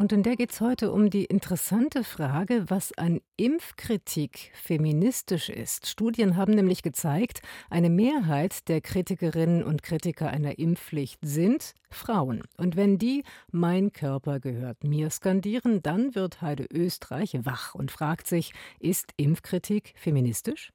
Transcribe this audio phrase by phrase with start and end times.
[0.00, 5.88] Und in der geht es heute um die interessante Frage, was an Impfkritik feministisch ist.
[5.88, 12.44] Studien haben nämlich gezeigt, eine Mehrheit der Kritikerinnen und Kritiker einer Impfpflicht sind Frauen.
[12.56, 18.26] Und wenn die Mein Körper gehört mir skandieren, dann wird Heide Österreich wach und fragt
[18.26, 20.72] sich, ist Impfkritik feministisch?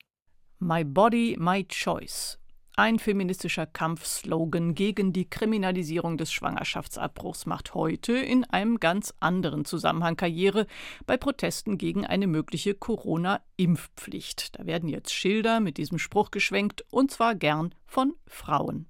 [0.59, 2.37] My Body, My Choice
[2.77, 10.17] ein feministischer Kampfslogan gegen die Kriminalisierung des Schwangerschaftsabbruchs macht heute in einem ganz anderen Zusammenhang
[10.17, 10.67] Karriere
[11.05, 14.59] bei Protesten gegen eine mögliche Corona-Impfpflicht.
[14.59, 18.87] Da werden jetzt Schilder mit diesem Spruch geschwenkt und zwar gern von Frauen.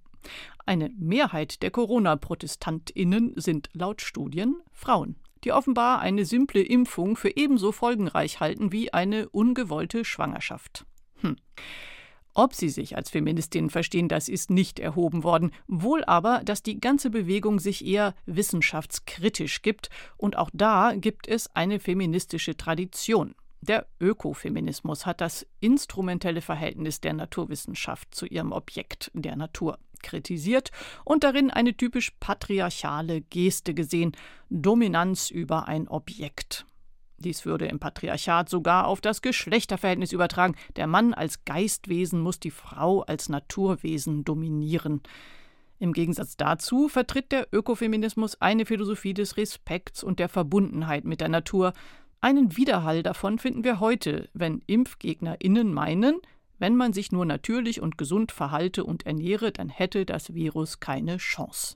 [0.65, 7.71] Eine Mehrheit der Corona-ProtestantInnen sind laut Studien Frauen, die offenbar eine simple Impfung für ebenso
[7.71, 10.85] folgenreich halten wie eine ungewollte Schwangerschaft.
[11.21, 11.35] Hm.
[12.37, 15.51] Ob sie sich als Feministinnen verstehen, das ist nicht erhoben worden.
[15.67, 19.89] Wohl aber, dass die ganze Bewegung sich eher wissenschaftskritisch gibt.
[20.17, 23.35] Und auch da gibt es eine feministische Tradition.
[23.61, 30.71] Der Ökofeminismus hat das instrumentelle Verhältnis der Naturwissenschaft zu ihrem Objekt, der Natur, kritisiert
[31.05, 34.11] und darin eine typisch patriarchale Geste gesehen,
[34.49, 36.67] Dominanz über ein Objekt.
[37.17, 40.55] Dies würde im Patriarchat sogar auf das Geschlechterverhältnis übertragen.
[40.75, 45.01] Der Mann als Geistwesen muss die Frau als Naturwesen dominieren.
[45.79, 51.29] Im Gegensatz dazu vertritt der Ökofeminismus eine Philosophie des Respekts und der Verbundenheit mit der
[51.29, 51.73] Natur.
[52.21, 56.21] Einen Widerhall davon finden wir heute, wenn ImpfgegnerInnen meinen,
[56.57, 61.17] wenn man sich nur natürlich und gesund verhalte und ernähre, dann hätte das Virus keine
[61.17, 61.75] Chance.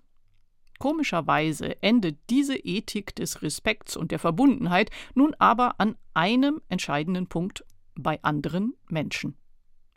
[0.79, 7.65] Komischerweise endet diese Ethik des Respekts und der Verbundenheit nun aber an einem entscheidenden Punkt
[7.95, 9.35] bei anderen Menschen.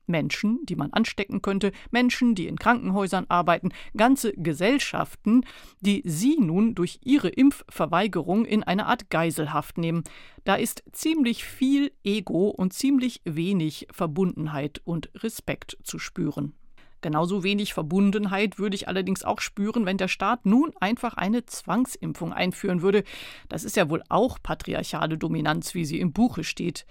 [0.07, 5.45] Menschen, die man anstecken könnte, Menschen, die in Krankenhäusern arbeiten, ganze Gesellschaften,
[5.81, 10.03] die sie nun durch ihre Impfverweigerung in eine Art Geiselhaft nehmen.
[10.45, 16.55] Da ist ziemlich viel Ego und ziemlich wenig Verbundenheit und Respekt zu spüren.
[17.03, 22.33] Genauso wenig Verbundenheit würde ich allerdings auch spüren, wenn der Staat nun einfach eine Zwangsimpfung
[22.33, 23.03] einführen würde.
[23.49, 26.87] Das ist ja wohl auch patriarchale Dominanz, wie sie im Buche steht.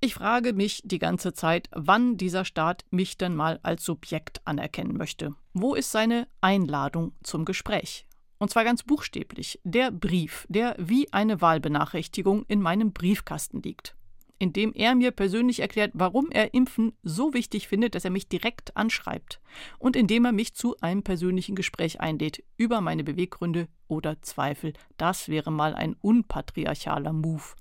[0.00, 4.96] Ich frage mich die ganze Zeit, wann dieser Staat mich denn mal als Subjekt anerkennen
[4.96, 5.34] möchte.
[5.52, 8.06] Wo ist seine Einladung zum Gespräch?
[8.38, 9.60] Und zwar ganz buchstäblich.
[9.62, 13.94] Der Brief, der wie eine Wahlbenachrichtigung in meinem Briefkasten liegt
[14.40, 18.26] in dem er mir persönlich erklärt, warum er Impfen so wichtig findet, dass er mich
[18.26, 19.38] direkt anschreibt
[19.78, 24.72] und indem er mich zu einem persönlichen Gespräch einlädt über meine Beweggründe oder Zweifel.
[24.96, 27.54] Das wäre mal ein unpatriarchaler Move.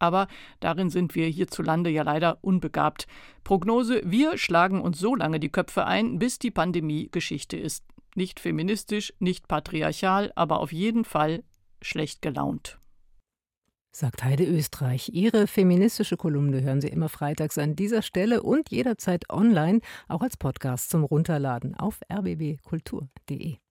[0.00, 0.26] Aber
[0.58, 3.06] darin sind wir hierzulande ja leider unbegabt.
[3.44, 7.84] Prognose: Wir schlagen uns so lange die Köpfe ein, bis die Pandemie Geschichte ist.
[8.16, 11.44] Nicht feministisch, nicht patriarchal, aber auf jeden Fall
[11.80, 12.80] schlecht gelaunt
[13.98, 15.10] sagt Heide Österreich.
[15.12, 20.36] Ihre feministische Kolumne hören Sie immer freitags an dieser Stelle und jederzeit online, auch als
[20.36, 23.56] Podcast zum Runterladen auf rbbkultur.de.